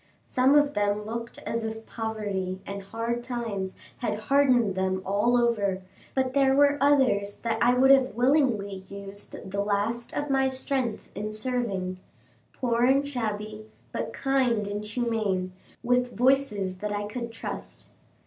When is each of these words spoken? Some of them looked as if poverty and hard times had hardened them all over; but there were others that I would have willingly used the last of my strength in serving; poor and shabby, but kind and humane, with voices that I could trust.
Some 0.23 0.55
of 0.55 0.73
them 0.73 1.05
looked 1.05 1.37
as 1.45 1.63
if 1.63 1.85
poverty 1.85 2.59
and 2.65 2.81
hard 2.81 3.23
times 3.23 3.75
had 3.99 4.17
hardened 4.17 4.73
them 4.73 5.03
all 5.05 5.37
over; 5.37 5.83
but 6.15 6.33
there 6.33 6.55
were 6.55 6.79
others 6.81 7.37
that 7.41 7.59
I 7.61 7.75
would 7.75 7.91
have 7.91 8.15
willingly 8.15 8.77
used 8.89 9.51
the 9.51 9.61
last 9.61 10.11
of 10.13 10.31
my 10.31 10.47
strength 10.47 11.11
in 11.13 11.31
serving; 11.31 11.99
poor 12.51 12.83
and 12.83 13.07
shabby, 13.07 13.67
but 13.91 14.11
kind 14.11 14.67
and 14.67 14.83
humane, 14.83 15.53
with 15.83 16.17
voices 16.17 16.77
that 16.79 16.91
I 16.91 17.05
could 17.05 17.31
trust. 17.31 17.89